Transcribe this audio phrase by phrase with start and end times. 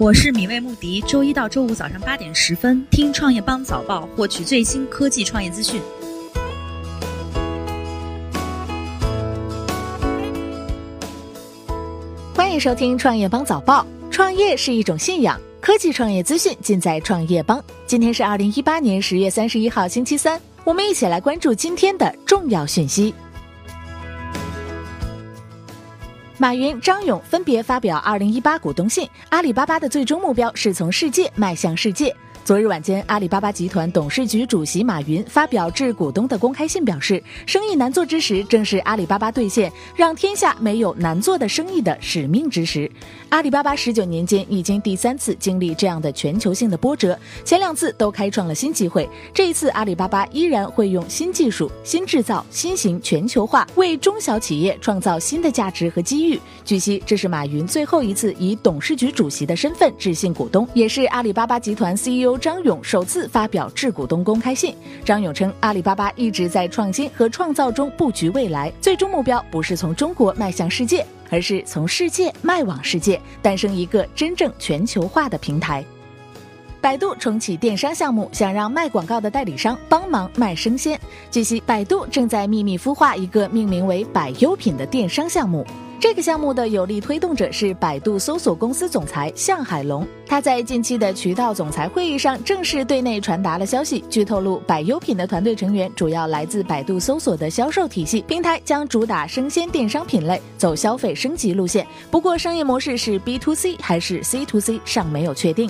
[0.00, 5.82] 我是米未穆迪，周一到周五早上八点十分听创业邦早报，获取最新科技创业资讯。
[12.32, 13.84] 欢迎收听创业邦早报。
[14.08, 17.60] 创业是一种信仰，科技创业资讯尽在创业邦。
[17.84, 23.12] 今天是二零一八年十月三十一号，星期三，我们一起来关注今天的重要讯息。
[26.40, 29.08] 马云、张勇分别发表二零一八股东信。
[29.30, 32.14] 阿里巴巴的最终目标是从世界迈向世界。
[32.48, 42.90] 昨日晚间，阿里巴巴集团董事局主席马云发表致股东的公开信，表示：“生意难做之时，正是阿里巴巴兑现让天下没有难做的生意的使命之时。”
[43.28, 49.06] 阿里巴巴十九年间已经第三次经历这样的全球性的波折，前两次都开创了新机会。
[49.34, 56.40] 这一次，阿里巴巴依然会用新技术、新制造、新型全球化为中小企业创造新的价值和机遇。
[56.64, 62.37] 据悉，这是马云最后一次以董事局主席的身份致信股东，也是阿里巴巴集团 CEO。
[62.38, 64.74] 张勇首次发表致股东公开信。
[65.04, 75.84] 张勇称，阿里巴巴一直在创新和创造中布局未来，最终目标不是从中国迈向世界，而是从世界迈往世界，诞生一个真正全球化的平台。
[76.80, 80.98] 百度重启电商项目，想让卖广告的代理商帮忙卖生鲜。
[81.30, 85.66] 据悉，百度正在秘密孵化一个命名为“百优品”的电商项目。
[86.00, 94.04] 这个项目的有力推动者是百度搜索公司总裁向海龙，他在近期的渠道总裁会议上正式对内传达了消息。
[94.08, 101.84] 据透露，百优品的团队成员主要来自百度搜索的销售体系，平台将主打生鲜电商品类，走消费升级路线。
[102.12, 105.68] 不过，商业模式是 B to C 还是 C to C 尚没有确定。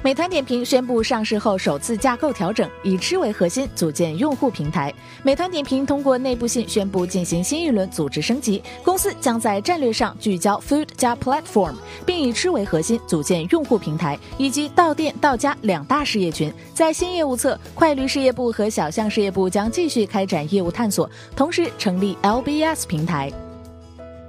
[0.00, 4.94] 美团点评宣布上市后首次架构调整，以吃为核心组建用户平台。
[5.24, 11.74] 美团点评通过内部信宣布进行新一轮组织升级，公司将在战略上聚焦 Food 加 Platform，
[12.06, 16.52] 并以吃为核心组建用户平台以及到店到家两大事业群。
[16.72, 23.32] 在新业务侧，快驴事业部和小象事业部将继续开展业务探索，同时成立 LBS 平台。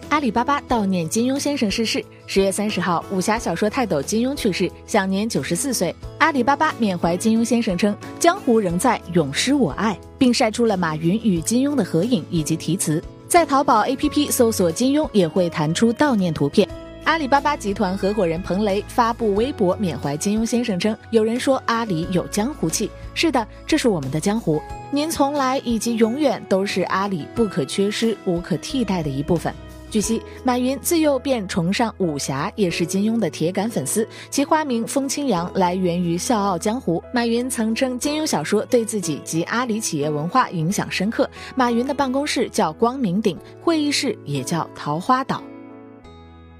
[0.09, 2.03] 阿里巴巴悼念金庸先生逝世。
[2.25, 5.95] 十月三十号，武侠小说泰斗金庸去世，享年九十四岁。
[6.17, 13.01] 阿里巴巴缅怀金庸先生称：“江湖仍在，永失我爱。”并晒出了马云与金庸的合影以及题词。
[13.27, 16.67] 在淘宝 APP 搜索金庸，也会弹出悼念图片。
[17.03, 24.59] 阿里巴巴集团合伙人彭雷发布微博缅怀金庸先生称：“有人说阿里有江湖气，是的，这是我们的江湖。
[24.89, 29.53] 您从来以及永远都是阿里不可缺失、无可替代的一部分。”
[29.89, 34.07] 据悉，马云自幼便崇尚武侠，也是金庸的铁杆粉丝。
[34.29, 36.99] 其花名风清扬来源于《笑傲江湖》。
[37.11, 41.27] 马云曾称金庸小说对自己及阿里企业文化影响深刻。
[41.55, 45.41] 马云的办公室叫光明顶，会议室也叫桃花岛。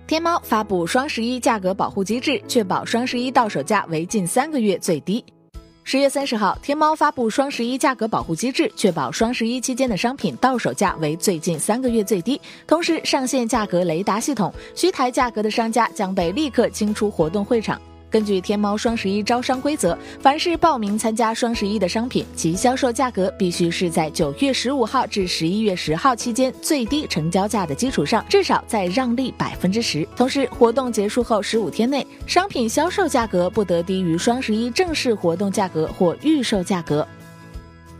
[0.08, 5.24] 天猫发布双十一价格保护机制，确保双十一到手价为近三个月最低。
[5.92, 12.40] 十月三十号，天猫发布双十一价格保护机制，确保双十一期间的商品到手价为最近三个月最低。
[12.68, 17.82] 同时上线价格雷达系统，虚抬价格的商家将被立刻清出活动会场。
[18.10, 30.08] 根据天猫双十一招商规则，凡是报名参加双十一的商品，其销售价格必须是在九月十五号至十一月十号期间最低成交价的基础上，至少再让利百分之十。
[30.16, 37.08] 同时，活动结束后十五天内，商品销售价格不得低于双十一正式活动价格或预售价格。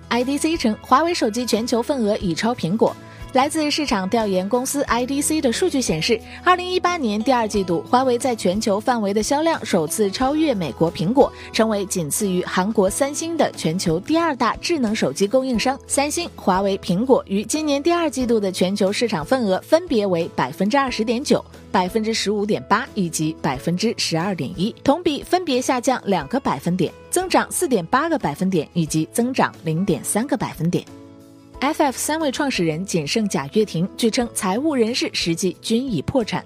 [0.10, 2.96] IDC 称，华为手机全球份额已超苹果。
[3.34, 15.80] 来自市场调研公司 IDC 的数据显示，二零一八年第二季度，华为在全球范围的销量首次超越美国苹果，成为仅次于韩国三星的全球第二大智能手机供应商。
[15.86, 30.84] 三星、华为、苹果于今年第二季度的全球市场份额分别为百分之二十点九、百分之十五点八以及百分之十二点一，同比分别下降两个百分点，增长四点八个百分点以及增长零点三个百分点。
[31.62, 36.44] FF 三位创始人仅剩贾跃亭，据称财务人士实际均已破产。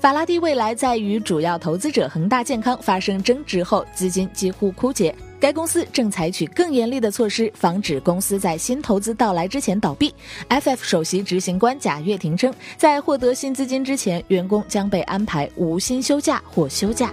[0.00, 5.14] 法拉第未来在与主要投资者恒大健康发生争执后，资金几乎枯竭。
[5.38, 10.12] 该公司正采取更严厉的措施，防止公司在新投资到来之前倒闭。
[10.48, 17.12] FF 首席执行官贾跃亭称，在获得新资金之前，员工将被安排无薪休假或休假。